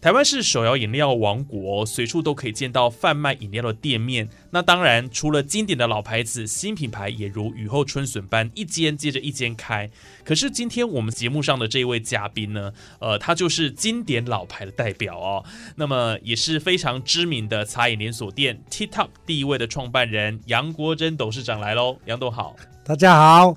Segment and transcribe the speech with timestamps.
[0.00, 4.26] 台湾是手摇饮料王国，随处都可以见到贩卖饮料的店面。
[4.50, 9.90] 那当然，除了经典的老牌子，新品牌也如雨后春笋般一间接着一间开。
[10.24, 15.44] 可是今天我们节目上的这位嘉宾呢，呃，他就是经典老牌的代表哦。
[15.76, 21.98] 那么也是非常知名的茶饮连锁店 T Top 第一位的创办人杨国珍董事长来喽。
[22.06, 23.54] 杨董好，大家好，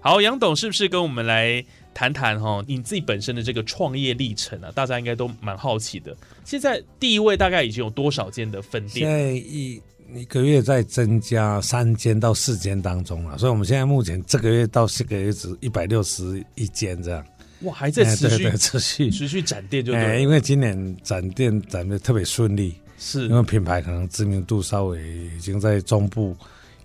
[0.00, 1.62] 好，杨董是不是跟我们来？
[1.94, 6.16] 谈谈哈，你自己本身的这个创业历程啊，大家应该都蛮好奇的。
[6.44, 9.06] 现在第一位大概已经有多少间的分店？
[9.06, 9.80] 现在一
[10.14, 17.24] 一个月在增加三间到四间当中了，所以我们现在目前这个月到下个月只一百六十一间这样。
[17.62, 20.20] 哇，还在持续持续持续展店就对。
[20.20, 25.00] 因为今年展店展的特别顺利，是因为品牌可能知名度稍微
[25.36, 26.36] 已经在中部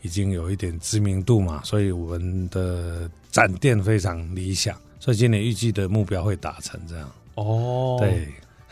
[0.03, 4.79] 已经有一点知名度嘛，所以我们的展店非常理想。
[4.99, 7.97] 所以今年预计的目标会达成这样哦。
[7.99, 8.27] 对，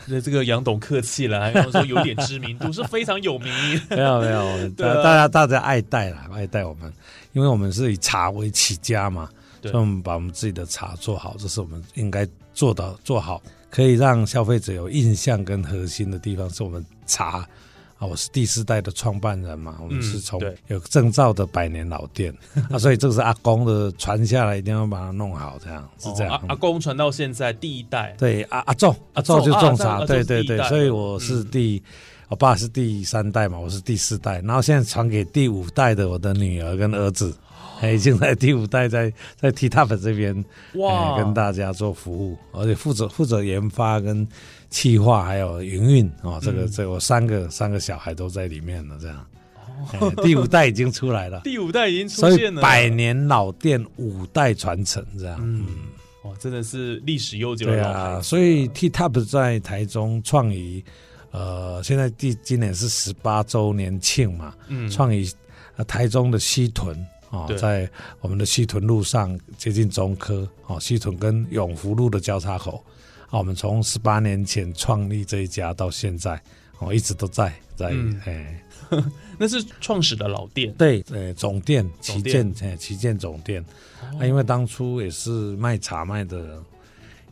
[0.06, 3.52] 那这个杨董客气了，还说有点知名度，是非常有名。
[3.90, 6.92] 没 有没有，大大家大家爱戴啦，爱戴我们，
[7.32, 9.28] 因为我们是以茶为起家嘛，
[9.62, 17.46] 所以我们把我们自己的茶做好，这是我们应该做到做好，可以让消费者有印象跟核心的地方，是我们茶。
[17.98, 22.30] 啊，我是第四代的创办人嘛，我们是从有证照的百年老店
[22.70, 26.38] 啊，所以这个是阿公的传下来，一定要把它弄好，这样是这样。
[26.46, 31.82] 阿公传到现在第一代，对阿阿仲阿仲就种茶，对对对，所以我是第，
[32.28, 37.34] 我爸是第三代嘛，我是第四代，然后现在传给第五代的我的女儿跟儿子，
[37.82, 44.28] 已经在第五代在在 T Top 这边哇，跟大家做服务，而且负责负责研发跟。
[44.68, 49.26] 气化还有营运哦，这个这我三个三个小孩都在里面了，这样，
[50.22, 55.66] 第五代已经出来了， 第五代已经出现了，百年老店五代传承这样，嗯，
[56.24, 57.66] 哇，真的是历史悠久。
[57.66, 60.84] 对啊，所以 T Top 在台中创意，
[61.30, 65.30] 呃，现在第今年是十八周年庆嘛，嗯，创意
[65.86, 67.88] 台中的西屯哦，在
[68.20, 72.84] 我们的西屯路上接近中科哦，西屯跟永福路的交叉口。
[73.28, 76.40] 啊，我们从十八年前创立这一家到现在，
[76.78, 77.92] 哦，一直都在在，
[78.24, 78.62] 哎，
[79.36, 83.64] 那是创始的老店，对，呃，总店旗舰，哎，旗舰总店。
[84.20, 86.62] 啊，因为当初也是卖茶卖的，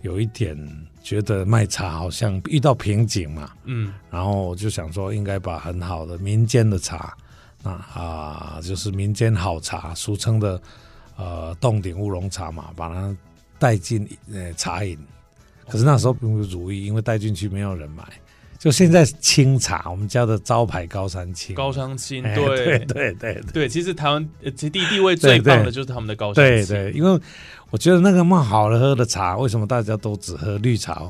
[0.03, 0.59] 有一点
[1.03, 7.17] 觉得卖茶好像遇到瓶颈嘛，嗯，然后我就想说，应该把很好的民间的茶，
[7.63, 10.61] 啊啊，就是民间好茶，俗称的
[11.17, 13.17] 呃洞顶乌龙茶嘛，把它
[13.59, 14.99] 带进呃茶饮。
[15.69, 18.05] 可是那时候并不如意，因为带进去没有人买。
[18.57, 24.27] 就现在清茶，我们家的招牌高山青，高山青，对对对对，其实台湾
[24.57, 26.69] 其地地位最棒的就是他们的高山青。
[26.69, 27.21] 对对，因为
[27.69, 31.03] 我觉得那个么好的喝的茶，为什么大家都只喝绿茶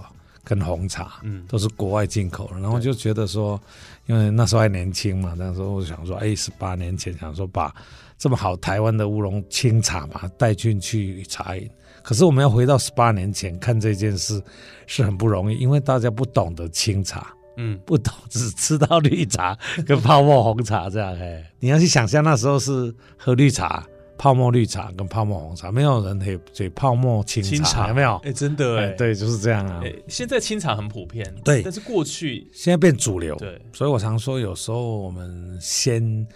[0.42, 1.20] 跟红茶？
[1.22, 2.58] 嗯，都是国外进口的。
[2.58, 3.60] 然后就觉得说，
[4.06, 7.72] 因为那时候还年轻嘛，那时候我想说，哎，十八年前想说把
[8.18, 11.70] 这么好台湾的乌龙清茶嘛带进去茶饮。
[12.04, 14.40] 可是我们要回到十八年前看这件事
[14.86, 19.56] 是很不容易，因为大家不懂得清茶，嗯，不懂只知道绿茶
[19.86, 21.18] 跟泡沫红茶这样。
[21.18, 23.82] 哎，你要去想象那时候是喝绿茶、
[24.18, 28.16] 泡沫绿茶跟泡沫红茶，没有人喝这泡沫清茶，有没有？
[28.22, 29.80] 哎，真的哎，对，就是这样啊。
[30.06, 36.26] 现在清茶很普遍，对，但是过去现在变主流，对，所以我常说，有时候我们先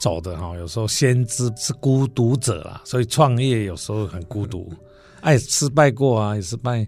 [0.00, 4.72] 走的哈，有时候先知是孤独者啦，所以创业有时候很孤独。
[5.20, 6.86] 哎，失败过啊，也失败，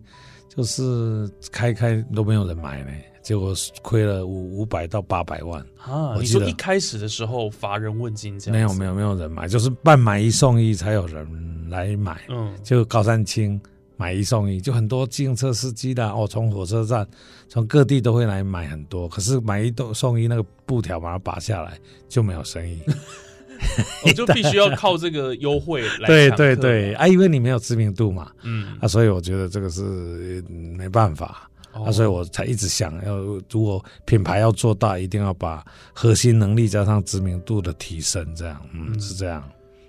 [0.48, 2.90] 就是开开都没有人买呢，
[3.22, 6.16] 结果亏了五五百到八百万啊！
[6.18, 12.20] 你说一开始的时候乏人问津，这样没有没有没有人买，就是半买一送一才有人来买。
[12.28, 13.60] 嗯，就高山青
[13.96, 17.06] 买一送一，就很多自行车司机的，哦，从火车站，
[17.48, 19.08] 从各地都会来买很多。
[19.08, 21.78] 可是买一送一，那个布条把它拔下来
[22.08, 22.80] 就没有生意。
[24.04, 26.06] 我 就必须要靠这个优惠来。
[26.06, 29.82] 对对对，啊，因为你没有知名度嘛，嗯，啊，所以我觉得这个是
[30.48, 33.16] 没办法，啊，所以我才一直想要，
[33.50, 39.42] 如果品牌要做大，一定要把核心能力加上知名度的提升，这样，嗯，是这样。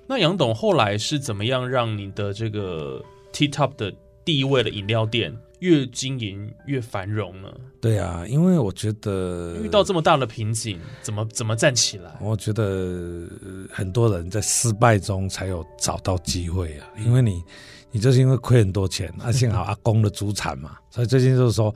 [0.07, 3.01] 那杨董后来是怎么样让你的这个
[3.31, 3.93] T Top 的
[4.25, 5.33] 第一位的饮料店？
[5.61, 7.55] 越经营越繁荣了。
[7.79, 12.11] 对啊，因为我觉得遇到这么大的瓶颈，怎么怎么站起来？
[12.19, 13.27] 我觉得
[13.71, 16.87] 很多人在失败中才有找到机会啊。
[16.97, 17.43] 因为你，
[17.91, 21.73] 你就是因为亏很多钱，啊，幸好 阿公的祖产嘛，所以最近就是说，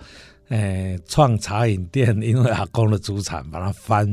[0.49, 4.07] 诶，创茶饮店，因为阿公的祖产，把它翻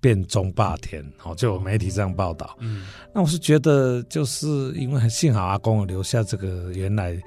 [0.00, 2.54] 变中霸天，哦，就有媒体这样报道。
[2.60, 7.18] 嗯，那我是觉得，就是因为幸好阿公留下这个原来。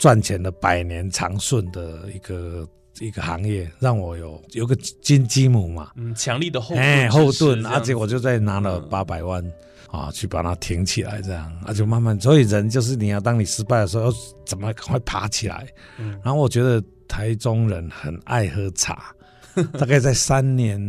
[0.00, 2.66] 赚钱的百年长顺的一个
[3.00, 9.44] 一个行业，让我有有个金鸡母嘛，嗯，强力的后哎后盾，而且我就在拿了八百万
[9.90, 14.12] 啊，去把它挺起来，这样，而且慢慢，所以人就是你要当你失败的时候，要
[14.46, 15.66] 怎么赶快爬起来？
[15.98, 19.14] 嗯，然后我觉得台中人很爱喝茶，
[19.78, 20.80] 大概在三年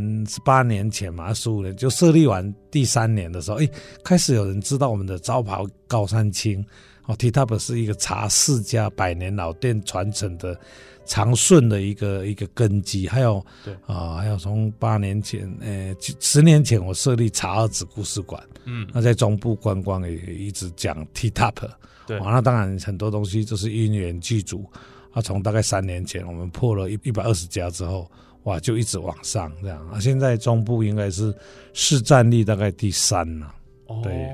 [0.46, 2.42] 八年前嘛，十五年就设立完
[2.72, 3.69] 第三年的时候，哎，
[4.06, 6.66] 开始有人知道我们的招牌高山青。
[7.12, 10.58] 哦，T Top 是一个茶世家百年老店传承的
[11.04, 21.56] 长顺的一个一个根基，还有对啊，还有从八年前，呃，十年前我设立茶二子故事馆，嗯，那在中部观光也一直讲 T Top，
[22.08, 24.66] 对，那当然很多东西就是因缘具足，
[25.12, 28.10] 啊，从大概三年前我们破了一一百二十家之后，
[28.44, 31.36] 哇，就一直往上这样，啊，现在中部应该是
[31.74, 33.54] 市占率大概第三了，
[33.88, 34.30] 哦，对，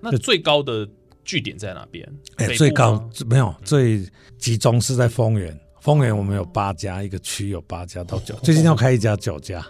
[0.00, 0.88] 那最高的。
[1.30, 2.04] 据点在哪边？
[2.38, 4.04] 哎，最高没有最
[4.36, 5.56] 集中是在丰原。
[5.80, 9.64] 丰原我们有八家，一个区有八家到九，最近要开一家九家。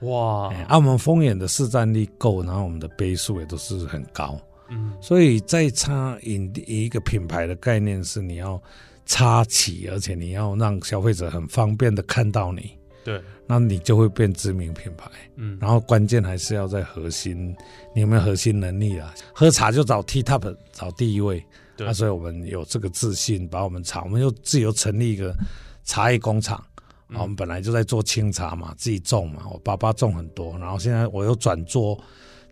[0.00, 0.52] 哇！
[0.68, 4.38] 啊，我们丰原的市占率够，然后我们的杯数也都是很高。
[4.68, 8.62] 嗯，所以在插引一个品牌的概念是你要
[9.06, 12.78] 插起，而且你要让消费者很方便的看到你。
[13.04, 13.22] 对。
[13.46, 17.52] 那你就会变知名品牌，嗯，然后关键还是要在核心，
[17.92, 19.12] 你有没有核心能力啊？
[19.34, 21.44] 喝茶就找 T Top 找第一位，
[21.76, 25.34] 对，那所以我们有这个自信，把我们茶，我们又自由成立一个
[25.82, 26.64] 茶叶工厂，
[27.08, 32.00] 啊，我们本来就在做清茶嘛，自己种嘛，我爸爸种很多，然后现在我又转做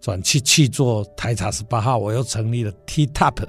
[0.01, 3.47] 转去去做台茶十八号，我又成立了 T Top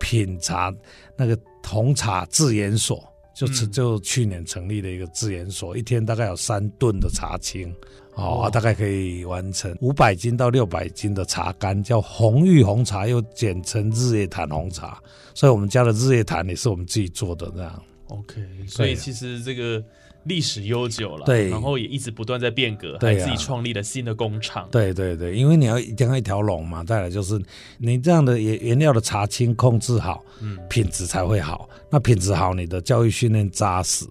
[0.00, 0.74] 品茶
[1.16, 3.04] 那个红茶制研所。
[3.46, 7.72] 就就去年成立的一个制研所，一天大概有三吨的茶青，
[8.14, 15.00] 哦，大概可以完成五百斤到六百斤的茶干，叫红玉红茶，又简称日月潭红茶。
[15.34, 17.82] 所以我们家的日月潭也是我们自己做的这样。
[18.08, 19.82] OK，所以其实这个。
[20.28, 24.68] 历史悠久了，对，然后也一直不断在变革，还自己创立了新的工厂。
[24.70, 27.40] 对对对，因为你要一定要一条龙嘛，再来就是
[27.78, 31.68] 你这样的原原料的茶青控制好，嗯，品质才会好。
[31.90, 34.06] 那品质好，你的教育训练扎实，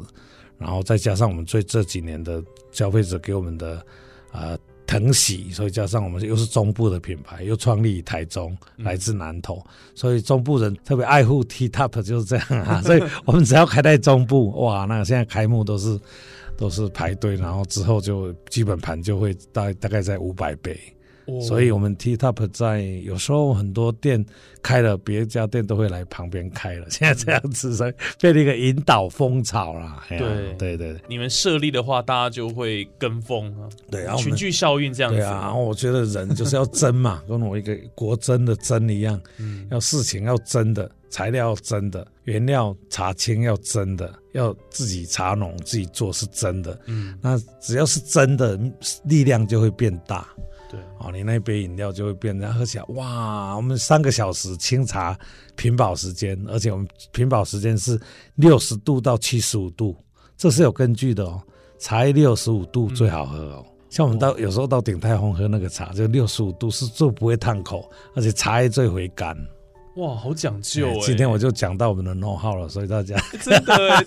[0.57, 3.85] 然后再加上我们最这几年的消费者给我们的
[4.31, 4.57] 呃
[4.87, 9.61] 疼喜，所以加上我们又是中部的品牌，又创立台中，来自南投，
[9.93, 12.81] 所以中部人特别爱护 T Top 就是这样啊。
[12.87, 15.99] 所以我们只要开在中部，哇，那现在开幕都是
[16.57, 20.79] 都是排队，然后之后就基本盘就会大大概在五百倍。
[21.41, 24.25] 所以，我们 T Top 在有时候很多店
[24.63, 26.87] 开了，别家店都会来旁边开了。
[26.91, 30.03] 现在这样子，所以变成一个引导风潮啦。
[30.07, 30.19] 对
[30.57, 33.67] 对对，你们设立的话，大家就会跟风啊。
[33.91, 35.17] 对啊，群聚效应这样子。
[35.17, 39.19] 对啊，然后我觉得人就是要争嘛， 跟我一个国争的争一样。
[39.37, 46.79] 嗯，要事情要真的，材料要真的，原料查清要真的，要自己查农自己做是真的。
[46.85, 48.57] 嗯，那只要是真的，
[49.03, 50.25] 力量就会变大。
[50.69, 53.55] 对，哦，你那杯饮料就会变成喝起来，哇！
[53.55, 55.17] 我们三个小时清茶
[55.55, 57.99] 品保时间，而且我们品保时间是
[58.35, 59.95] 六十度到七十五度，
[60.35, 61.41] 这是有根据的哦。
[61.79, 69.37] 茶叶六十五度最好喝哦，像我们到有时候到鼎泰丰喝那个茶，就六十五度是最不会烫口，而且茶叶最回甘。
[69.97, 70.99] 哇，好讲究哎！
[71.01, 74.05] 今天我就讲到我们的 know how 了，所以大家 真的，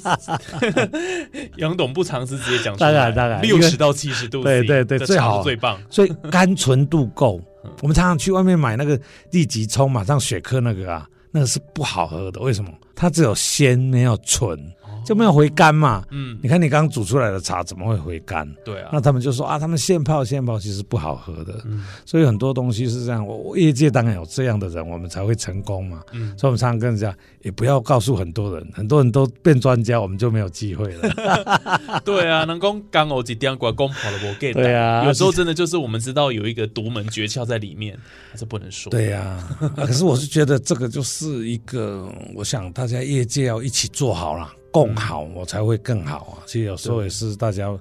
[1.59, 7.41] 杨董不尝试直接讲出来，当然当然，六十到七十度，对对对，最好最棒，所以甘醇度够。
[7.83, 8.99] 我们常常去外面买那个
[9.33, 12.41] 立即冲，马上雪克那个啊，那个是不好喝的。
[12.41, 12.71] 为什么？
[12.95, 14.59] 它只有鲜没有醇，
[15.05, 16.05] 就没有回甘嘛。
[16.11, 18.49] 嗯，你看你刚煮出来的茶怎么会回甘？
[18.65, 23.27] 对啊那，他们就说啊，他们现泡现泡其实不好喝的，嗯所以很多东西是这样。
[23.27, 26.03] 我我业界当然有这样的人，我们才会成功嘛。
[26.13, 32.01] 嗯，所以我们常常跟人家也不要告诉很多人，很多人都变专家，我们就没有机会了。
[32.05, 37.99] 对啊，能讲刚欧几点过公跑了我 get，对啊有时候真的就是我们知道有一个独门诀窍在里面，
[38.31, 38.91] 还是不能说。
[38.91, 39.21] 对呀、
[39.61, 46.43] 啊，可是我是觉得这个就是一个，我想大家业界要一起做好了，共好，我才会更好啊。
[46.47, 47.77] 其实有时候也是大家，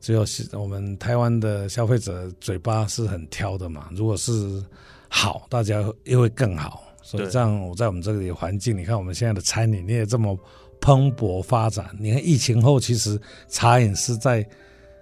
[0.00, 3.88] 只有是我们台湾的消费者嘴巴是很挑的嘛。
[3.92, 4.62] 如果是
[5.08, 6.82] 好，大家又会更好。
[7.02, 10.38] 所以这样，我在我们这里的环境，你看我们现在的餐饮业这么
[10.80, 14.46] 蓬勃发展，你看疫情后，其实茶饮是在。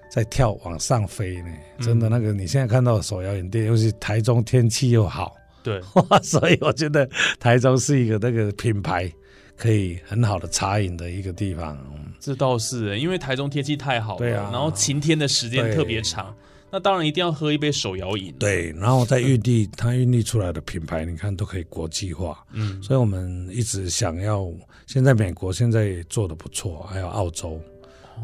[0.08, 1.50] 在跳往上飞呢，
[1.80, 7.06] 真的那个你现在看到的手摇饮店，尤其台中天气又好，对，哇， 所以我觉得
[7.40, 9.12] 台中是一个那个品牌
[9.56, 11.78] 可以很好的茶饮的一个地方。
[12.20, 16.34] 这倒是，因为台中天气太好了，对啊然后晴天的时间特别长，
[16.70, 24.50] 那当然一定要喝一杯手摇饮。，对，然后在运力，它运力出来的品牌，你看都可以国际化，嗯，所以我们一直想要。
[24.86, 27.60] 现在美国现在也做的不错，还有澳洲，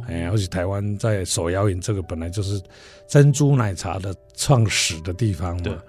[0.07, 2.63] 哎，而且台湾在手摇饮这个本来就是
[3.09, 5.83] 珍珠奶茶的创始的地方对嘛。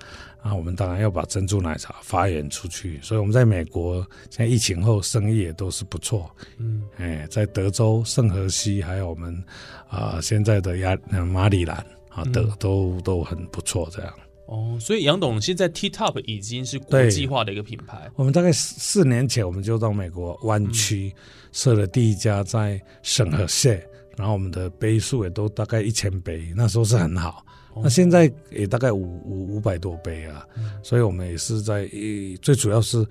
[0.43, 6.29] 啊，我们当然要把珍珠奶茶发扬出去，所以我们在美国现在疫情后生意也都是不错。
[6.57, 9.41] 嗯，哎，在德州圣荷西，还有我们
[9.87, 11.77] 啊、现在的亚呃马里兰
[12.09, 13.87] 啊，德、都都很不错。
[13.89, 14.13] 这样，
[14.47, 18.11] 哦，所以杨董现在 T Top 已经是国际化的一个品牌。
[18.15, 21.15] 我们大概四四年前我们就到美国湾区
[21.53, 23.69] 设了第一家在圣荷西，
[24.17, 27.45] 然后我们的杯数也都大概一千杯，那时候是很好。
[27.81, 30.45] 那现在也大概五五五百多杯啊，
[30.83, 33.05] 所以我们也是在呃最主要是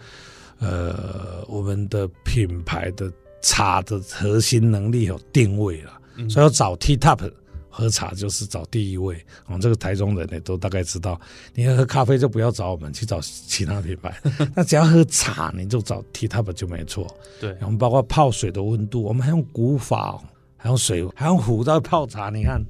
[0.59, 7.31] 呃我们的品牌的茶的核心能力有定位了，所以要找 T Top
[7.75, 9.16] 喝茶就是找第一位。
[9.47, 11.19] 我、们这个台中人呢都大概知道，
[11.54, 14.14] 你要喝咖啡就不要找我们，去找其他品牌。
[14.54, 17.07] 那只要喝茶，你就找 T Top 就没错。
[17.40, 20.21] 对，我们包括泡水的温度，我们还用古法、哦，
[20.59, 22.28] 还用水，还用壶在泡茶。
[22.28, 22.62] 你看，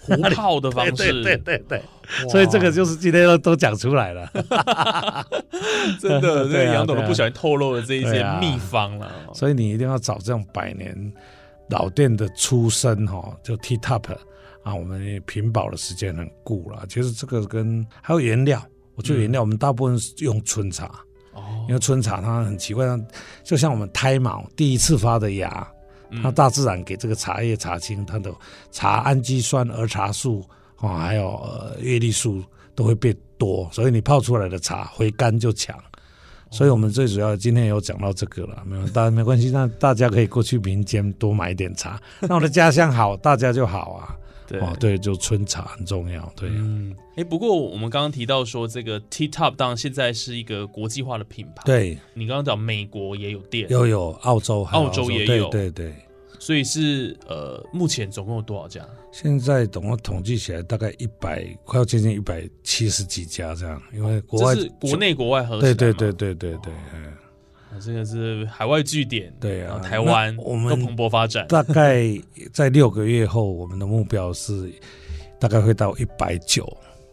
[0.00, 1.82] 壶泡的方式，对对对对，
[2.28, 4.30] 所以这个就是今天都都讲出来了。
[6.00, 9.10] 真的，这杨董都不小心透露了这一些秘方了。
[9.34, 11.12] 所以你一定要找这种百年
[11.68, 14.12] 老店的出身哈、就 T Top
[14.62, 16.84] 啊，我们屏保的时间很固了。
[16.88, 18.62] 其实这个跟还有原料，
[18.94, 20.86] 我觉得原料我们大部分是用春茶，
[21.32, 21.42] 哦。
[21.68, 22.98] 因为春茶它很奇怪，它
[23.44, 25.79] 就像我们胎毛第一次发的芽，嗯
[26.22, 28.32] 它大自然给这个茶叶茶青，它的
[28.70, 30.44] 茶氨基酸、儿茶素
[30.78, 32.42] 哦，还有呃叶绿素
[32.74, 35.76] 都会变多，所以你泡出来的茶回甘就强。
[36.50, 44.16] 所以我们最主要今天有讲到这个了，没有 大没关系，那大家可以过去民间多买一点茶，那我的家乡好，大家就好啊。
[44.50, 46.48] 对哦，对，就春茶很重要，对。
[46.50, 55.94] 嗯，哎，不过我们刚刚提到说，这个 T Top 当然现在是一个国际化的品牌。，对，你刚刚讲美国也有店，又有澳洲，还有澳洲也对有对对对。
[56.40, 58.80] 所以是呃，目前总共有多少家？
[59.12, 67.09] 现在总共统计起来大概一百，快要接近一百七十几家这样，因为国外国内国外合起来对对对对对对，嗯啊
[67.78, 71.46] 这个是海外据点，对啊然后台湾我们都蓬勃发展。
[71.48, 72.04] 大概
[72.52, 74.72] 在六个月后，我们的目标是
[75.38, 76.66] 大概会到一百九。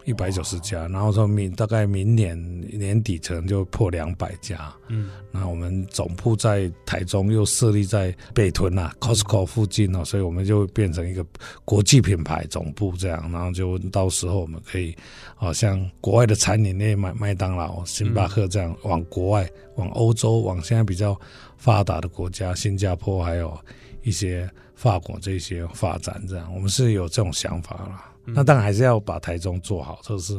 [0.08, 4.74] 一百九十家，然后说明大概明年年底可能就破两百家。
[4.88, 11.26] 嗯，那我们总部在台中，又设立在北屯啊 Costco 附近哦，所以我们就变成一个
[11.66, 14.96] 国际品牌总部这样，然后就到时候我们可以，
[15.36, 19.46] 好、像国外的餐饮类麦麦当劳、星巴克这样往国外、
[19.76, 21.20] 往欧洲、往现在比较
[21.58, 23.60] 发达的国家，新加坡还有
[24.04, 28.06] 一些法国这些发展这样，我们是有这种想法啦。
[28.28, 30.34] 那当然还是要把台中做好，就是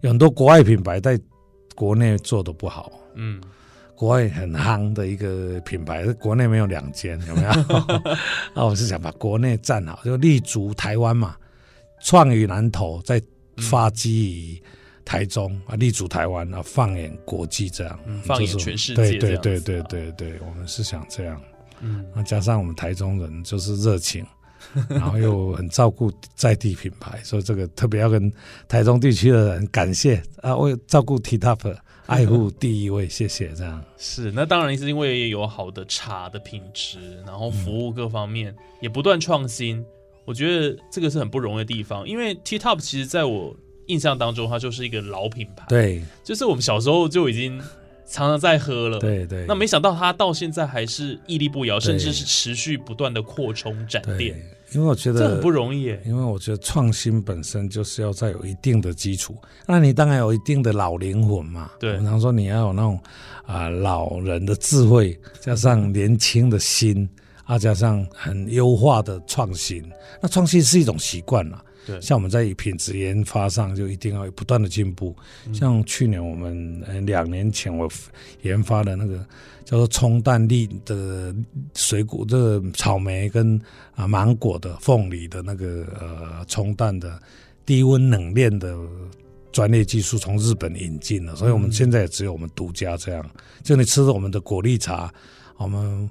[0.00, 1.18] 有很多国外品牌在
[1.74, 2.90] 国内做的不好。
[3.14, 3.40] 嗯，
[3.94, 7.50] 国外很夯的一个品牌，国内没有两间，有没有？
[8.54, 11.36] 那 我是想把国内站好，就立足台湾嘛，
[12.00, 13.22] 创于南投，再
[13.56, 14.62] 发基于
[15.04, 21.40] 台中啊，立足台湾啊，放眼国际这样，嗯放眼就是全世界对这对对对对对，我们是想这样。
[21.80, 24.26] 嗯，那加上我们台中人就是热情，
[24.88, 28.32] 然后又很照顾在地品牌，所以这个特别要跟
[28.66, 33.84] 台中地区的人感谢啊，为照顾 T Top 爱护第一位，谢谢这样。
[33.98, 34.32] 是。
[34.32, 39.84] 那当然是因为有好的茶的品质，然后服务各方面也不断创新。
[40.24, 47.58] 我觉得这个是很不容易的地方，因为 T Top 其实在我印象当中，它就是一个老品牌，，对，就是我们小时候就已经
[48.10, 48.98] 常常在喝了。
[48.98, 54.34] 对对，那没想到他到现在还是屹立不摇，甚至是持续不断的扩充展店，，
[54.72, 56.02] 因为我觉得这很不容易耶。
[56.06, 59.36] 因为我觉得创新本身就是要在有一定的基础，
[59.66, 61.70] 那你当然有一定的老灵魂嘛。
[61.78, 62.98] 对我们常说你要有那种
[63.44, 67.08] 啊、老人的智慧，加上年轻的心，
[67.44, 69.82] 啊，加上很优化的创新。
[70.20, 71.62] 那创新是一种习惯啦。
[71.88, 75.16] 对像我们在品质研发上就一定要不断的进步。
[75.52, 77.90] 像去年我们呃两年前我
[78.42, 79.26] 研发的那个
[79.64, 81.34] 叫做冲淡粒的
[81.74, 83.58] 水果，这个草莓跟
[83.94, 87.18] 啊芒果的凤梨的那个呃冲淡的
[87.64, 88.76] 低温冷链的
[89.50, 93.30] 专业技术从日本引进了，所以我们现在也只有我们独家这样。
[93.62, 95.10] 就你吃我们的果粒茶，
[95.56, 96.08] 我们。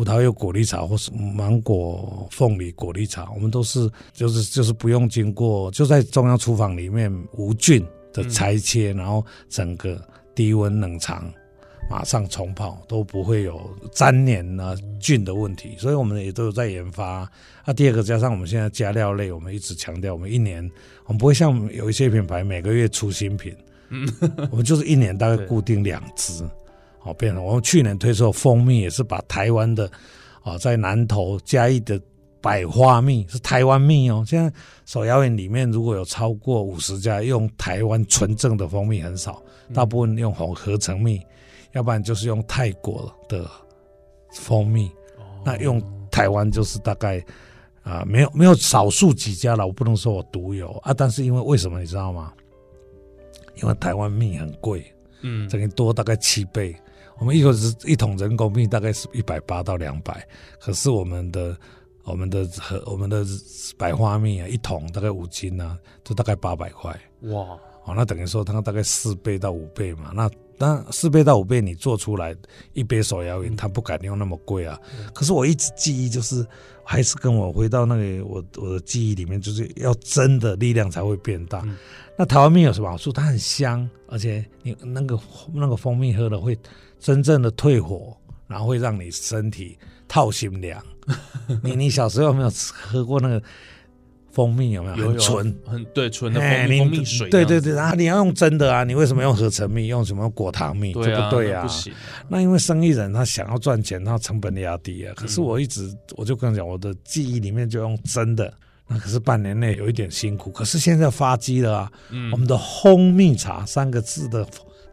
[0.00, 10.02] 葡萄柚果粒茶或是芒果凤梨果粒茶，我们都是就是就是不用经过，就在中央厨房里面无菌的裁切，然后整个
[10.34, 11.30] 低温冷藏，
[11.90, 13.60] 马上冲泡都不会有
[13.92, 17.30] 粘连啊菌的问题，所以我们也都有在研发。
[17.64, 20.66] 啊，第二个加上我们现在加料类，我们一直强调，我们一年
[21.04, 23.54] 我们不会像有一些品牌每个月出新品，
[23.90, 24.08] 嗯，
[24.50, 26.42] 我们就是一年大概 固定两支。
[27.02, 29.90] 好，变成我们去年推出的蜂蜜也是把台湾的，
[30.42, 31.98] 啊，在南投嘉义的
[32.42, 34.22] 百花蜜是台湾蜜哦。
[34.26, 34.52] 现在
[34.84, 39.42] 手摇饮里面如果有超过五十家用台湾纯正的蜂蜜很少，
[39.72, 41.18] 大部分用红合成蜜，
[41.72, 43.50] 要不然就是用泰国的
[44.34, 44.90] 蜂蜜。
[45.42, 47.24] 那用台湾就是大概
[47.82, 50.92] 啊，没有没有少数几家了，我不能说我独有啊。
[50.92, 52.30] 但是因为为什么你知道吗？
[53.56, 54.84] 因为台湾蜜很贵，
[55.22, 56.76] 嗯，这个多大概七倍。
[57.20, 60.26] 我们一口是一桶人工蜜大概是一百八到两百，
[60.58, 61.54] 可是我们的
[62.02, 63.22] 我们的和我们的
[63.76, 66.98] 百花蜜啊，一桶大概五斤呢、啊，都大概八百块。
[67.24, 67.40] 哇，
[67.84, 70.12] 哦，那等于说它大概四倍到五倍嘛。
[70.14, 72.34] 那那四倍到五倍，你做出来
[72.72, 74.80] 一杯手摇饮，它不敢用那么贵啊。
[75.12, 76.46] 可是我一直记忆就是，
[76.82, 81.60] 还是跟我回到那个我我的记忆里面，就是要真的力量才会变大。
[81.64, 81.76] 嗯
[82.16, 83.10] 那台湾蜜有什么好处？
[83.10, 85.18] 它很香，而且你那个
[85.54, 86.58] 那个蜂蜜喝了会
[87.00, 88.16] 真正的退火，
[88.46, 89.76] 然后会让你身体
[90.06, 90.80] 套心凉。
[91.64, 93.42] 你你小时候有没有喝过那个
[94.30, 94.70] 蜂蜜？
[94.70, 95.52] 有没有有纯？
[95.66, 99.88] 很对纯的哎，蜂蜜你蜂蜜水，对对对，然后你要用真的啊，你为什么用合成蜜？
[99.88, 100.92] 用什么果糖蜜？
[100.92, 101.72] 对啊，这不对啊那不。
[101.72, 101.92] 行，
[102.28, 105.12] 那因为生意人他想要赚钱，他成本压低啊。
[105.16, 108.52] 可嗯是我一直我就跟你讲，我的记忆里面就用真的。
[108.86, 111.92] 那可是半年内有一点辛苦，可是现在发机了啊。
[112.10, 114.46] 嗯我们的蜂蜜茶三个字的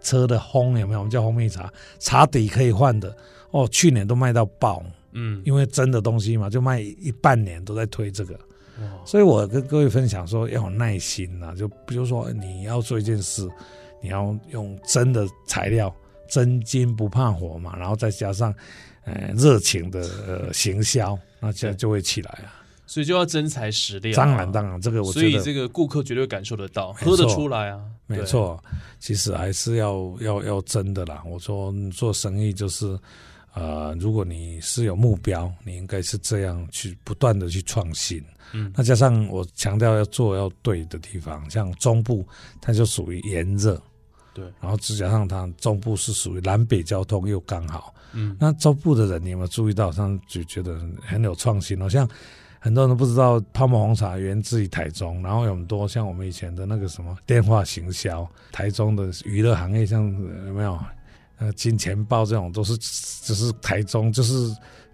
[0.07, 0.99] 车的烘有没有？
[0.99, 3.13] 我们叫烘蜜茶，茶底可以换的
[3.51, 3.67] 哦。
[3.69, 8.39] 去年都卖到爆，嗯，因为真的东西嘛，就卖一半年都在推这个。
[9.03, 13.49] 所以我跟各位分享说，要有耐心呐、就比如说你要做一件事，
[14.01, 15.93] 你要用真的材料，
[16.29, 18.53] 真金不怕火嘛，然后再加上
[19.03, 22.53] 呃热情的呃行销，那这样就会起来啊。
[22.85, 24.25] 所以就要真材实料啊。
[24.25, 27.81] 当然，当然，这个我所以这个顾客绝对感受得到，喝得出来啊。
[28.07, 28.63] 对，没错，
[28.99, 31.23] 其实还是要要要真的啦。
[31.25, 32.97] 我说做生意就是，
[33.53, 38.23] 呃，如果你是有目标，你应该是这样去不断的去创新。
[38.53, 42.25] 嗯那加上我强调要做要对的地方，像中部
[42.61, 43.81] 它就属于炎热，
[44.33, 47.93] 对，然后再加上它中部是属于南北交通又刚好。
[48.13, 49.91] 嗯，那中部的人你有没有注意到？
[49.91, 52.09] 他们就觉得很有创新哦，像
[52.59, 60.79] 很多人都不知道泡沫红茶源自于台中，然后有很多像我们以前的那个什么电话行销，台中的娱乐行业，像呃有没有？
[61.39, 64.33] 呃，金钱豹这种都是，只是台中，就是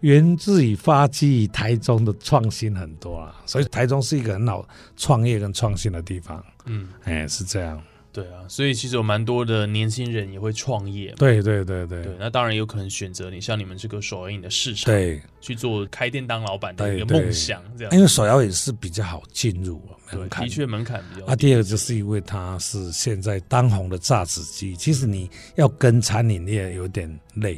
[0.02, 6.44] 源自于发迹于台中的创新很多啊，所以台中是一个很好创业跟创新的地方。
[6.66, 7.82] 嗯，哎，是这样。
[8.14, 11.16] 对啊，所以其实有蛮多的年轻人也会创业嘛。
[11.18, 21.48] 对对对对对，那当然有可能选择你像你们这个手摇饮的市场，对，去做开店当老板的一个梦想，这样因为手摇也是比较好进入啊门，槛的确门槛比较啊，低。
[21.48, 27.56] 第二个就是因为它是现在当红的榨汁机，其实你要跟餐饮业有点累，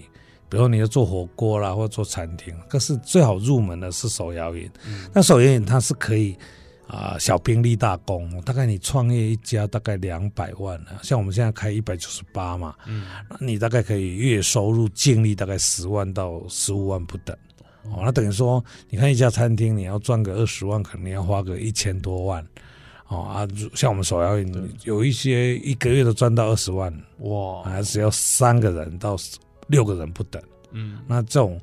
[0.47, 4.71] 比如你要做火锅啦，或者做餐厅，可是最好入门的是手摇饮。
[5.13, 6.37] 那手摇饮它是可以
[6.87, 17.35] 啊、小兵立大功，大概你创业一家大概两百万啊，像我们现在开一百九十八嘛，嗯，那你大概可以月收入净利大概十万到十五万不等。
[17.83, 22.43] 哦，那等于说，你看一家餐厅，你要赚个二十万，可能要花个一千多万。
[23.07, 29.15] 哦啊，像我们手摇饮，有一些一个月都赚到二十万，哇，还只要三个人到
[29.67, 30.41] 六个人不等。
[30.71, 31.61] 嗯，那这种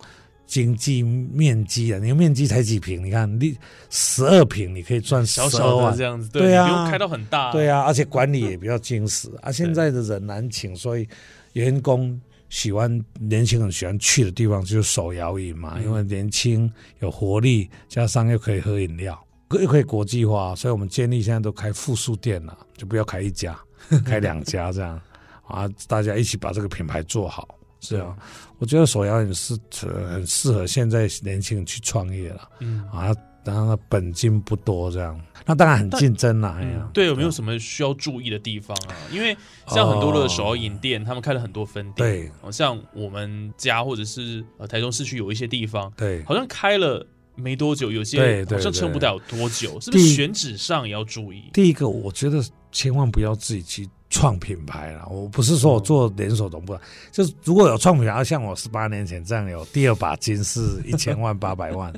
[0.52, 3.02] 经济面积啊，你面积才几平？
[3.02, 3.56] 你看，你
[3.88, 9.50] 十二平，你可以赚小小万的这样子，对啊你不用开到很大，对啊，而且管理也比较精实啊。
[9.50, 11.08] 现在的人难请，所以
[11.54, 19.18] 员工喜欢年轻人喜欢去的地方就是手摇饮嘛，因为年轻有活力，加上又可以喝饮料，
[19.58, 23.58] 又可以国际化，所以我们建立现在都开复数店了，就不要开一家，
[24.04, 25.00] 开两家这样
[25.46, 27.58] 啊，大家一起把这个品牌做好。
[27.82, 28.16] 是啊，
[28.58, 32.48] 我觉得手摇饮是很适合现在年轻人去创业了。
[32.60, 33.12] 嗯啊，
[33.44, 36.56] 当然本金不多，这样那当然很竞争啦。
[36.60, 38.94] 哎呀，对，有没有什么需要注意的地方啊？
[39.10, 42.30] 因为像很多的手摇饮店，他们开了很多分店。
[42.40, 51.50] 对，像我们家或者是呃台中市区有一些地方，对，好像开了没多久，有些好像撑不了多久，是不是选址上也要注意？
[51.52, 52.40] 第一个，我觉得
[52.70, 53.90] 千万不要自己去。
[54.12, 56.78] 创品牌了，我不是说我做连锁总部，
[57.10, 61.90] 就是如果有创品牌，像我十八年前这样有第二把金是一千 万八百万，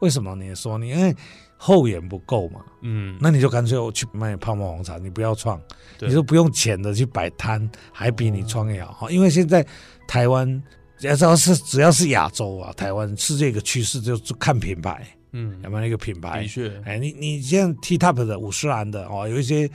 [0.00, 0.34] 为什么？
[0.34, 1.16] 你说你因为
[1.56, 5.58] 后援不够嘛，嗯，那你就干脆我去卖泡沫红茶，你不要创，
[6.00, 9.66] 你就不用钱的去摆摊，还比你创业好，因为现在
[10.06, 10.62] 台湾
[10.98, 16.42] 只要是只要是亚洲啊，台湾是这个趋势，就是看品牌，嗯，有没有一个品牌？
[16.42, 19.70] 的确，哎，你你像 T Top 的五十兰的哦，有一些。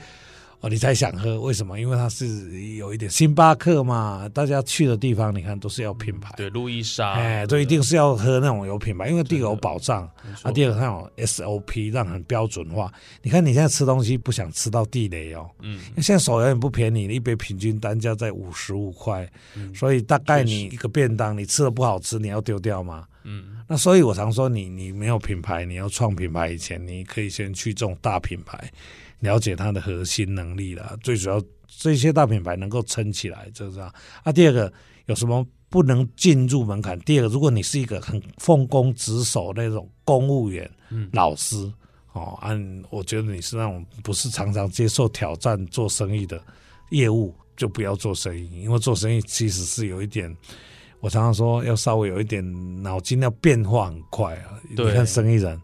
[0.60, 1.40] 哦，你才想喝？
[1.40, 1.80] 为什么？
[1.80, 6.34] 因为它是有一点星巴克嘛，大家去的地方，你看都是要品牌。
[6.36, 10.02] 对，路易莎，哎，都一定是要喝那种有品牌，因为第一个有保障，
[10.42, 12.92] 啊，第二个它有 SOP，让很标准化。
[13.22, 19.26] 你看你现在吃东西不想吃到地雷哦，嗯，现在手摇也不便宜，一杯平均单价在五十五块，
[19.74, 23.06] 所以大概你一个便当你吃的不好吃，你要丢掉吗？
[23.24, 28.70] 嗯，那所以我常说你你没有品牌，你要创品牌以前，你可以先去这种大品牌。
[29.20, 33.94] 了解它的核心能力了，最主要这些大品牌能够撑起来，就是这样。
[34.22, 34.72] 啊，第二个
[35.06, 36.98] 有什么不能进入门槛？
[37.00, 40.68] 第二个，如果你是一个很奉公职守那种公务员、
[41.12, 41.56] 老师
[42.12, 46.42] 哦，按我觉得你是那种不是常常接受挑战做生意的
[46.90, 50.34] 业务，就不要做生意，因为做生意其实是有一点，
[50.98, 54.58] 我常常说要稍微有一点脑筋要变化很快啊。
[54.68, 55.60] 你看生意人。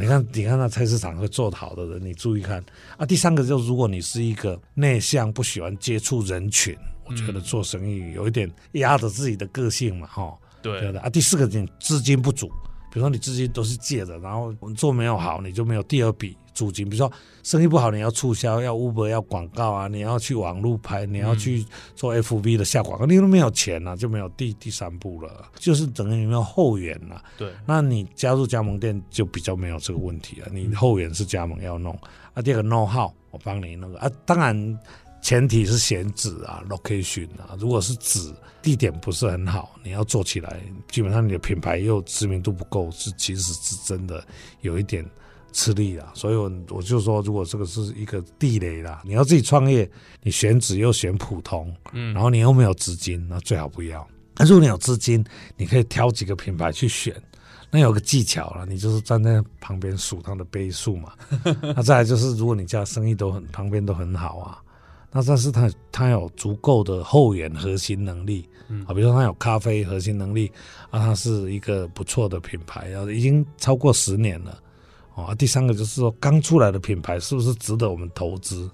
[0.00, 2.62] 你看，你看那菜市场会做好的人，你注意看
[2.96, 3.06] 啊。
[3.06, 10.36] 第三个就是，如果你是一个内向、不喜欢接触人群，我觉得做生意有一点压着自己的个性嘛，哈。
[10.62, 11.08] 对的啊。
[11.08, 12.50] 第四个，点资金不足。
[12.96, 16.88] 比如说你资金都是借的，然后做没有好，你就没有第二笔租金。
[16.88, 21.62] 比如说生意不好，你要促销，要 Uber，要广告啊，你要去网络拍，你要去
[21.94, 27.22] 做 FB 的下广告，你都没有钱了，就没有第第三步了，就是等于你没有后援了。
[27.36, 30.48] 对，那你加入加盟店就比较没有这个问题了。
[30.50, 31.92] 你后援是加盟要弄
[32.32, 34.78] 啊，第二个 No 号我帮你那个啊，当然。
[35.26, 44.24] 前提是选址啊，location 啊，如果是址地点不是很好，你要做起来，基本上你的品牌又知名度不够，是其实是真的
[44.60, 45.04] 有一点
[45.52, 46.12] 吃力啊。
[46.14, 49.90] 所以我我就说，如果这个是一个地雷啦，你要自己创业，
[50.22, 54.06] 你选址又选普通，嗯，然后你又没有资金，那最好不要。
[54.32, 55.24] 但如果你有资金，
[55.56, 57.12] 你可以挑几个品牌去选，
[57.68, 61.12] 那有个技巧了，你就是站在旁边数它的倍数嘛。
[61.74, 64.62] 那再来就是，如果你家生意都很旁边都很好啊。
[65.12, 68.46] 那但是它它有足够的后援核心能力，
[68.86, 70.50] 啊，比如说它有咖啡核心能力，
[70.90, 74.58] 啊，它是一个不错的品牌，啊，已经超过十年了，
[75.14, 78.68] 啊，第三个就是说刚出来的品牌是不是值得我们投资？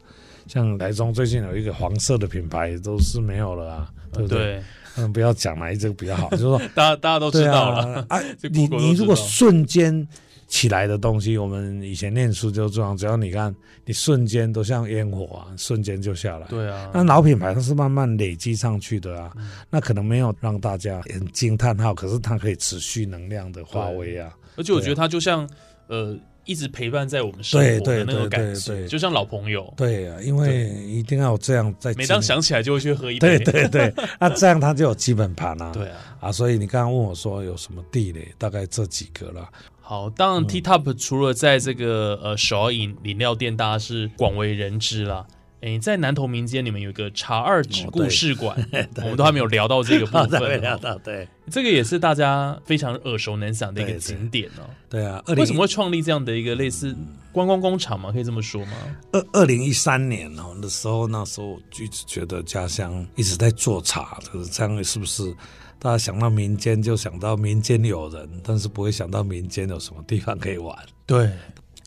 [0.49, 4.61] 像台中最近有一个黄色的品牌都是没有了啊，对不对？
[4.97, 10.09] 嗯，不要讲哪一个比较好，就是说 大家大家都知道了，啊， 你你如果瞬间。
[10.53, 13.55] 起来的东西，我们以前念书就这样，只要你看，
[13.87, 16.47] 你瞬间都像烟火啊，瞬间就下来。
[16.49, 19.33] 对啊，那老品牌它是慢慢累积上去的啊，
[19.71, 24.31] 那可能没有让大家很惊叹号，可是它可以持续能量的化威啊。
[24.57, 25.49] 而且我觉得它就像
[25.87, 29.73] 呃，一直陪伴在我们生活的那种感觉，就像老朋友。
[29.77, 31.93] 对啊，因为一定要这样在。
[31.95, 33.39] 每当想起来就会去喝一杯。
[33.39, 35.71] 对对对， 那这样他就有基本盘啊。
[35.73, 39.49] 对啊，啊，所以你刚刚问我说有什么地雷，大概这几个了。
[39.81, 45.27] 好，当然 T Top 除了在这个呃手摇饮饮料店，大家是广为人知啦。
[45.63, 48.57] 哎，在南投民间，你们有一个茶二指故事馆，
[48.99, 50.43] 我们都还没有聊到这个部分。
[50.43, 54.69] 没聊到，对，这个也是大家非常耳熟能详的一个景点哦。
[54.91, 56.95] 对啊，为什么会创立这样的一个类似
[57.31, 58.11] 观光工厂嘛？
[58.11, 58.73] 可以这么说吗？
[59.13, 65.33] 二二零一三年哦，那时候那时候就觉得家乡一直在做茶，可是这样是不是？
[65.79, 70.77] 大家想到民间就想到民间有人，但是不会想到民间有什么地方可以玩。
[71.07, 71.29] 对，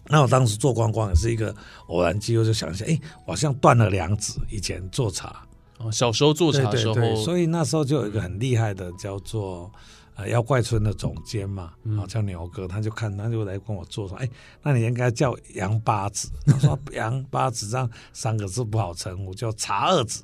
[0.07, 1.53] 那我当时做观光也是一个
[1.87, 4.33] 偶然机会，就想一下，哎，好像断了两指。
[4.49, 5.45] 以前做茶，
[5.79, 9.71] 哦，小时候做茶的时候，所以那时候就有一个很厉害的叫做
[10.15, 14.29] 呃妖怪村的总监嘛，啊叫牛哥，他就看，他就来跟我做说，哎，
[14.61, 16.29] 那你应该叫杨八子。
[16.45, 20.23] 他说杨八子这样三个字不好称呼，叫茶二子。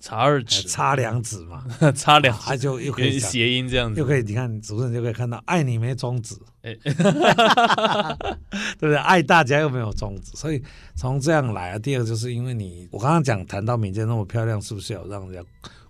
[0.00, 1.64] 茶二指，擦两指嘛，
[1.96, 6.74] 擦两啊就又可以谐音这样子，又可以，你看主持人就可以看到爱你没终止， 对
[8.80, 8.96] 不对？
[8.96, 10.62] 爱大家又没有终止，所以
[10.94, 11.78] 从这样来啊。
[11.78, 15.48] 第二个就是因为你，我刚刚讲谈到民间那么漂亮，是不是要让人家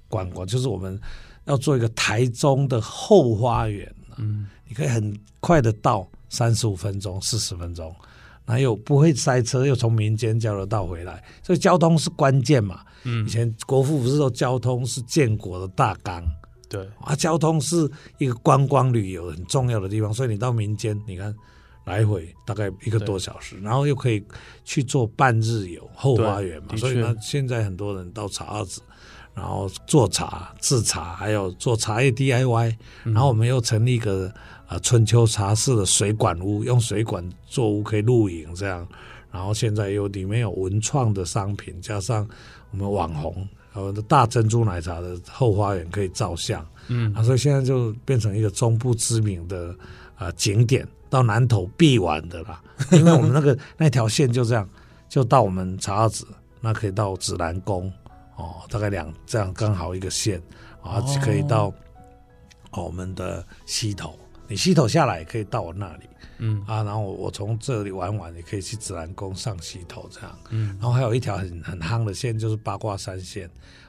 [0.08, 0.46] 观光？
[0.46, 1.00] 就是我们
[1.46, 7.94] 要做一个台中的后花园嗯，你可以很快的到，三十五分钟、四十分钟，
[8.46, 12.80] 还有不会塞车，又从民间交流道回来，所以交通是关键嘛。
[13.04, 16.24] 嗯，以前国父不是说交通是建国的大纲。
[16.68, 21.32] 对啊，交通是一个观光旅游很重要的地方，所以你到民间，你看
[21.84, 24.24] 来回大概一个多小时，然后又可以
[24.64, 26.74] 去做半日游后花园嘛。
[26.76, 28.80] 所以呢，现在很多人到茶二子，
[29.34, 32.76] 然后做茶、制茶，还有做茶叶 DIY。
[33.04, 34.32] 然后我们又成立一个
[34.66, 38.86] 啊春秋茶室的水管屋，用水管做屋可以露营这样。
[39.30, 42.26] 然后现在又里面有文创的商品，加上
[42.70, 43.46] 我们网红。
[43.72, 49.74] 呃，大珍珠奶茶的后花园可以照相，嗯，啊，所以现在就变成一个中部知名的
[50.14, 52.62] 啊景点，到南头必玩的啦。
[52.92, 54.68] 因为我们那个 那条线就这样，
[55.08, 56.24] 就到我们茶子，
[56.60, 57.92] 那可以到紫兰宫，
[58.36, 60.40] 哦，大概两这样刚好一个线，
[60.82, 61.72] 啊，可以到
[62.72, 64.18] 我们的溪头，
[64.48, 66.04] 你溪头下来也可以到我那里。
[66.38, 70.36] 嗯啊，然后我我从这里玩完，也可以去紫兰宫上溪头这样。
[70.50, 73.48] 嗯，然后还有一条很很夯的线，就是八卦山线，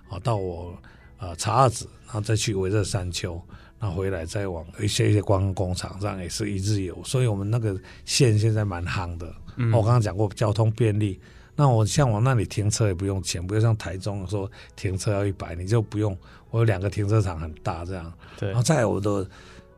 [0.09, 0.77] 啊，到我
[1.17, 3.41] 呃茶二子，然后再去围着山丘，
[3.79, 7.03] 那回来再往一些一些观光工厂上也是一日游。
[7.03, 9.33] 所以我们那个线现在蛮夯的。
[9.55, 11.19] 嗯，我刚刚讲过交通便利，
[11.55, 16.17] 那我像我那里停车也不用钱，不用像台中说停车要一百，你就不用。
[16.51, 18.13] 我有两个停车场很大这样。
[18.37, 19.27] 对，然后在我的。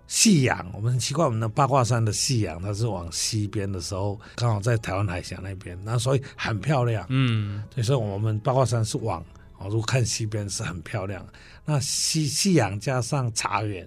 [0.09, 7.05] 夕阳，我们很奇怪，我们的八卦山的夕阳，它是往西边的时候，刚好在台湾海峡那边，那所以很漂亮。
[7.09, 9.21] 嗯，所以我们八卦山是往，
[9.65, 11.27] 如果看西边是很漂亮。
[11.65, 13.85] 那夕夕阳加上茶园，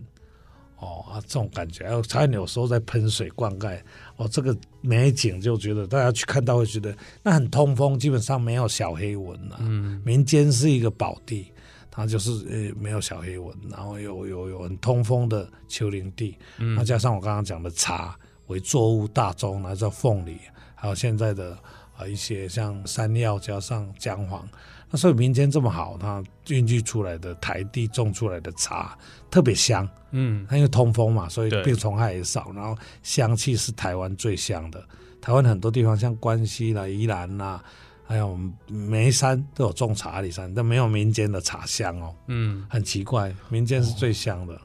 [0.81, 3.79] 哦啊，这种感觉，还有茶园有时候在喷水灌溉，
[4.17, 9.59] 哦，这个美景就觉得大家去看到会觉得那很通风，基本上没有小黑蚊了。
[9.61, 11.47] 嗯，民间是一个宝地。
[11.93, 18.17] 它就是呃没有小黑蚊，然后有有有很通风的丘陵地，那加上我刚刚讲的茶
[18.47, 20.39] 为作物大宗，那叫凤梨，
[20.77, 21.59] 还有现在的
[21.97, 24.49] 啊一些像山药加上姜黄，
[24.91, 28.99] 那所以民间这么好，它孕育出来的台地种出来的茶
[29.31, 34.85] 特别香，嗯，它因为通风嘛，所以病虫害也少，然后香气是台湾最香的，
[35.21, 37.63] 台湾很多地方像关西啦、宜兰啦。
[38.03, 42.13] 还有眉山都有种茶，阿里山但没有民间的茶香哦。
[42.27, 44.61] 嗯，很奇怪，民间是最香的。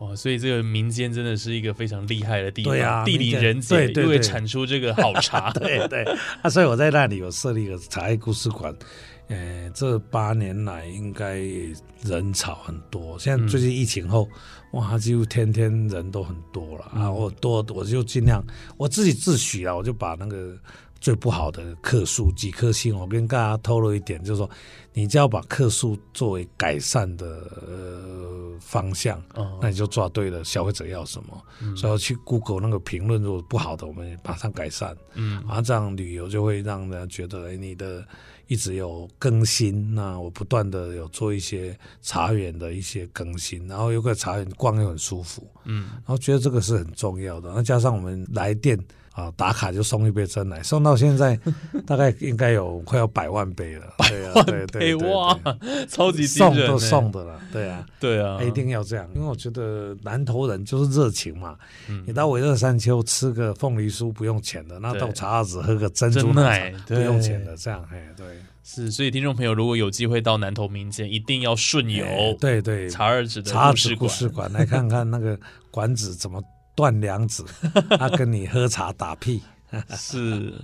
[0.00, 2.72] 哇，所以这个民间真的是一个非常厉害的地方。
[2.72, 5.52] 对啊，地理人杰，又会产出这个好茶。
[5.54, 6.02] 对对，
[6.42, 8.74] 啊，所以我在那里有设立一个茶叶故事馆。
[9.30, 11.38] 呃，这八年来应该
[12.02, 13.18] 人潮很多。
[13.18, 14.28] 现在最近疫情后，
[14.72, 17.10] 哇，几乎天天人都很多了啊。
[17.10, 18.44] 我多我就尽量
[18.76, 20.54] 我自己自诩啊，我就把那个。
[21.00, 24.50] 最不好的客数几颗星，我跟大家透露一点，就是说，
[24.92, 27.26] 你只要把客数作为改善的
[27.66, 29.18] 呃方向，
[29.62, 31.42] 那你就抓对了消费者要什么。
[31.74, 34.94] 所以去 Google 那个评论如果不好的，我们马上改善。
[35.14, 38.06] 嗯，啊，这样旅游就会让人觉得，哎，你的
[38.50, 45.46] 一直有更新，那我不断的有做一些茶园的一些更新，然后有个茶园逛又很舒服。
[45.66, 47.52] 嗯，然后觉得这个是很重要的。
[47.54, 48.76] 那加上我们来电。
[49.12, 51.38] 啊，打卡就送一杯真奶，送到现在
[51.84, 53.86] 大概应该有快要百万杯了。
[53.98, 55.36] 百万杯哇，
[55.88, 61.56] 超级送都送的了，对啊， 对啊，一定要这样，因为我觉得南投人就是热情嘛。
[62.06, 68.26] 你到维乐山丘吃个凤梨酥不用钱的，那到茶子喝个珍珠奶不用钱的，这样哎，对，
[68.62, 68.92] 是。
[68.92, 72.06] 所以听众朋友如果有机会到南投民间，一定要顺游，
[72.40, 75.36] 对对，茶二子的茶子故事馆来看看那个
[75.72, 76.40] 馆子怎么。
[76.80, 77.44] 断梁子，
[77.98, 79.42] 他跟你喝茶打屁，
[79.90, 80.54] 是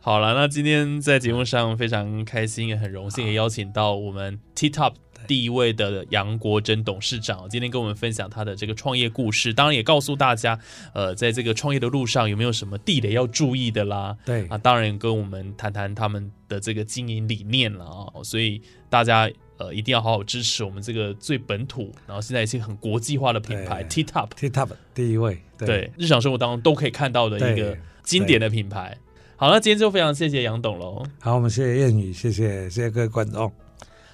[0.00, 0.34] 好了。
[0.34, 4.94] 那今天在节目上非常开心，也很荣幸，也邀请到我们 T Top
[5.28, 9.54] 第一位的杨国珍董事长，今天跟我们分享他的这个创业故事。
[9.54, 10.58] 当然也告诉大家，
[10.94, 14.16] 呃，在这个创业的路上有没有什么地雷要注意的啦？
[14.24, 18.10] 对啊，当然跟我们谈谈他们的这个经营理念了啊。
[18.24, 19.30] 所以大家。
[19.62, 28.96] 呃，一定要好好支持我们这个最本土，然后现在也是很国际化的品牌 T Top，T Top 第一位，对，日常生活当中都可以看到的一个经典的品牌。
[29.36, 31.04] 好了，今天就非常谢谢杨董喽。
[31.20, 33.52] 好，我们谢谢谚语，谢谢谢谢各位观众。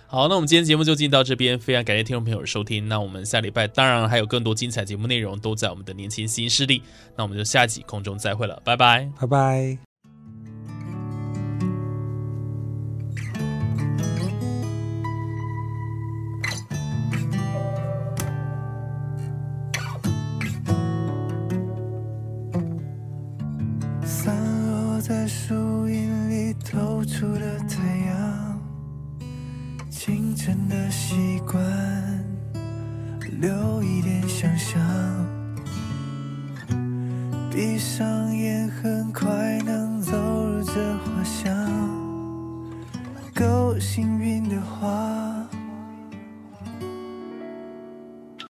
[0.06, 2.88] 好，那我们今天节目就进到这边，非常感谢听众朋友的收听。
[2.88, 6.82] 那我们下礼拜当然还有更多精彩节目内容都在我们的年轻新势力。
[7.16, 9.88] 那我们就下集空中再会了，拜拜，拜拜。
[33.40, 33.77] 留